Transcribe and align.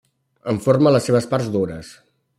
En 0.53 0.57
forma 0.67 0.95
les 0.95 1.05
seves 1.09 1.31
parts 1.35 1.53
dures. 1.57 1.93